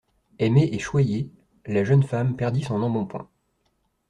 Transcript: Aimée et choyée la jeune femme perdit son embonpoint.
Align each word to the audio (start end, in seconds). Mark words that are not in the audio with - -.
Aimée 0.39 0.67
et 0.73 0.79
choyée 0.79 1.29
la 1.67 1.83
jeune 1.83 2.01
femme 2.01 2.35
perdit 2.35 2.63
son 2.63 2.81
embonpoint. 2.81 3.29